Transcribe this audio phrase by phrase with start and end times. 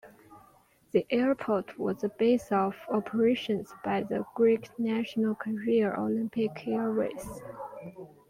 [0.93, 7.29] The airport was the base of operations by the Greek national carrier Olympic Airways.